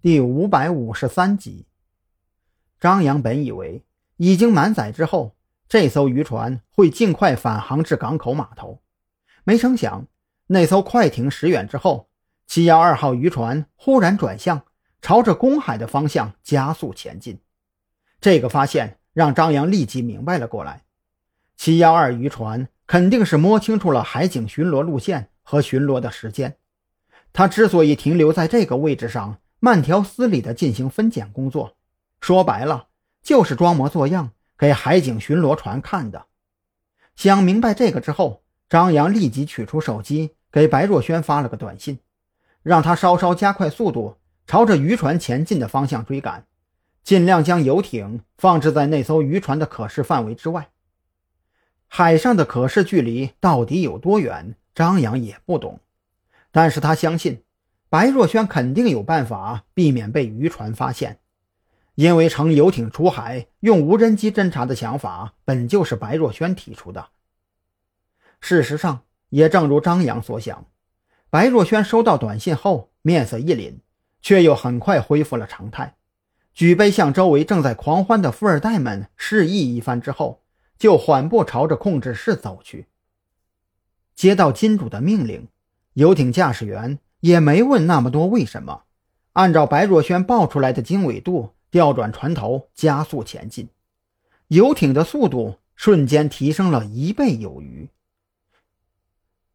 [0.00, 1.66] 第五百五十三集，
[2.78, 3.82] 张扬本以为
[4.16, 5.34] 已经满载之后，
[5.68, 8.80] 这艘渔船会尽快返航至港口码头，
[9.42, 10.06] 没成想
[10.46, 12.08] 那艘快艇驶远之后，
[12.46, 14.62] 七幺二号渔船忽然转向，
[15.02, 17.40] 朝着公海的方向加速前进。
[18.20, 20.84] 这个发现让张扬立即明白了过来，
[21.56, 26.56] 七幺二渔船肯定是摸清楚了海警巡逻路线和巡逻的时间，
[27.32, 29.38] 他之所以停留在这个位置上。
[29.60, 31.76] 慢条斯理地进行分拣工作，
[32.20, 32.88] 说白了
[33.22, 36.26] 就是装模作样给海警巡逻船看的。
[37.16, 41.98] 想明白这个之后，张扬立即取出手机给白若萱发了个短信，
[42.62, 46.46] 让他稍稍加快速度，朝着渔船前进的方向追赶，
[47.02, 50.70] 尽量将游艇放置在那艘渔船的可视范围之外。
[51.88, 55.80] 海上的可视距离到底有多远，张扬也不懂，
[56.52, 57.42] 但是他相信。
[57.90, 61.20] 白若萱肯定有办法避免被渔船发现，
[61.94, 67.08] 因为乘游艇出海用无人机侦察的想法本就是白若萱提出的。
[68.40, 70.66] 事实上，也正如张扬所想，
[71.30, 73.78] 白若萱收到短信后面色一凛，
[74.20, 75.96] 却又很快恢复了常态，
[76.52, 80.42] 举杯向周围正在狂欢的富二代们示意一番之后，
[80.78, 82.86] 就缓步朝着控制室走去。
[84.14, 85.48] 接到金主的命令，
[85.94, 86.98] 游艇驾驶员。
[87.20, 88.84] 也没问那么多为什么，
[89.32, 93.68] 按照白若萱报出来的经纬度调转船头加速前进，
[94.48, 97.90] 游艇的速度瞬间提升了一倍有余。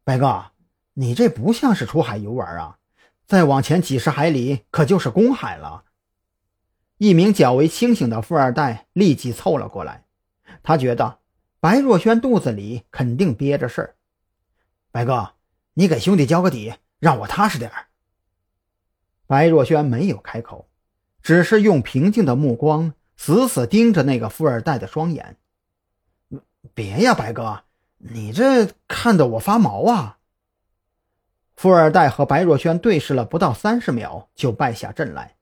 [0.04, 0.46] 白哥，
[0.92, 2.78] 你这不像是出海游玩啊！
[3.26, 5.84] 再往前几十海里可就是公海了。
[6.98, 10.04] 一名较为清醒的富二代立即凑了过来，
[10.62, 11.18] 他觉得
[11.58, 13.96] 白若萱肚子里肯定憋着事儿。
[14.92, 15.32] 白哥，
[15.72, 16.74] 你给兄弟交个底。
[17.04, 17.88] 让我踏实点儿。
[19.26, 20.66] 白若萱没有开口，
[21.20, 25.36] 只是用平静的目光死死盯着那个富二代的双眼。
[26.72, 27.64] 别呀，白哥，
[27.98, 30.16] 你这看得我发毛啊！
[31.54, 35.36] 富二代和白若萱对视了不到三十秒，就败下阵来。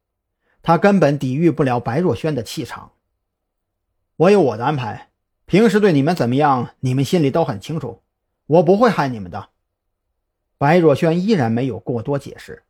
[0.62, 2.90] 他根本抵御不了白若萱的气场。
[4.16, 5.10] 我有我的安排，
[5.46, 8.02] 平时对你们怎么样，你们心里都很清楚。
[8.46, 9.50] 我不会害你们的。
[10.62, 12.62] 白若萱依然没有过多解释，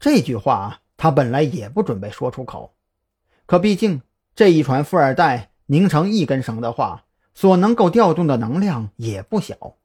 [0.00, 2.74] 这句话她本来也不准备说出口，
[3.44, 4.00] 可毕竟
[4.34, 7.04] 这一船富二代拧成一根绳的话，
[7.34, 9.76] 所能够调动的能量也不小。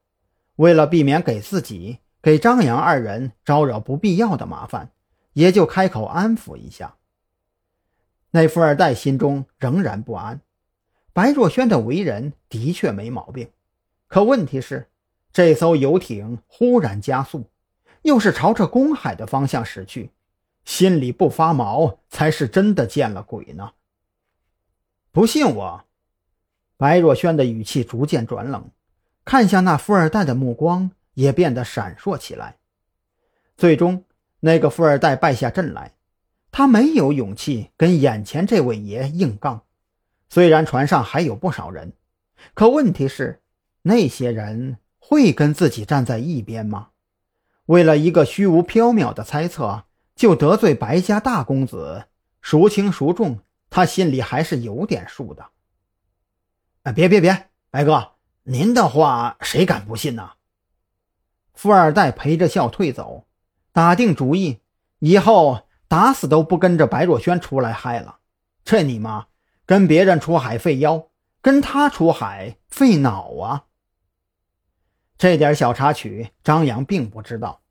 [0.56, 4.94] 为了避免给自己、给张扬二人招惹不必要的麻烦，
[5.34, 6.96] 也就开口安抚一下。
[8.30, 10.40] 那富二代心中仍然不安，
[11.12, 13.50] 白若萱的为人的确没毛病，
[14.08, 14.88] 可问题是。
[15.34, 17.46] 这艘游艇忽然加速，
[18.02, 20.12] 又是朝着公海的方向驶去，
[20.66, 23.72] 心里不发毛才是真的见了鬼呢。
[25.12, 25.86] 不信我？
[26.76, 28.70] 白若萱的语气逐渐转冷，
[29.24, 32.58] 看向那富二代的目光也变得闪烁起来。
[33.56, 34.04] 最终，
[34.42, 35.94] 那个富二代败下阵来，
[36.52, 39.64] 他没有勇气跟眼前这位爷硬杠。
[40.28, 41.94] 虽然船上还有不少人，
[42.54, 43.42] 可问题是
[43.84, 44.78] 那些人。
[45.04, 46.90] 会跟自己站在一边吗？
[47.66, 49.84] 为了一个虚无缥缈的猜测，
[50.16, 52.06] 就得罪白家大公子，
[52.40, 53.40] 孰轻孰重，
[53.70, 55.48] 他心里还是有点数的。
[56.84, 58.12] 啊，别别别，白哥，
[58.44, 60.32] 您的话谁敢不信呢？
[61.54, 63.26] 富二代陪着笑退走，
[63.74, 64.60] 打定主意，
[65.00, 68.20] 以后打死都不跟着白若萱出来嗨了。
[68.64, 69.28] 这你妈，
[69.66, 71.08] 跟别人出海费腰，
[71.42, 73.66] 跟他出海费脑啊！
[75.22, 77.62] 这点小插曲，张扬并不知道。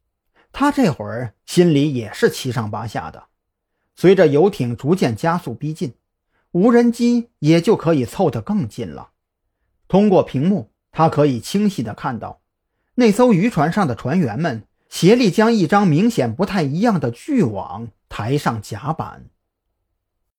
[0.52, 3.24] 他这会儿心里也是七上八下的。
[3.96, 5.94] 随着游艇逐渐加速逼近，
[6.52, 9.10] 无人机也就可以凑得更近了。
[9.88, 12.40] 通过屏幕，他可以清晰地看到，
[12.94, 19.24] 那艘渔船上的船员们协力将一张明显不太一样的巨网抬上甲板。